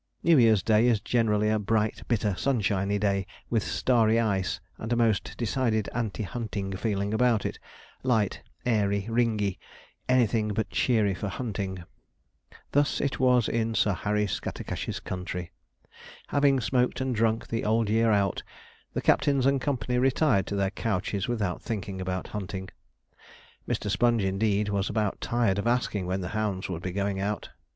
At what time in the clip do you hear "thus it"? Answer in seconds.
12.71-13.19